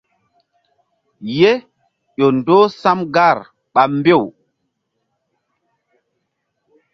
[1.37, 1.51] Ye
[2.17, 3.37] ƴo ndoh sam gar
[3.73, 4.23] ɓa mbew.